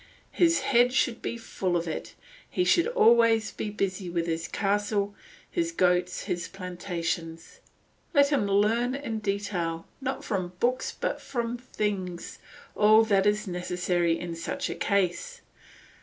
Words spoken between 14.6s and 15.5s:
a case.